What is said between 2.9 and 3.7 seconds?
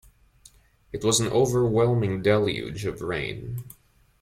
rain.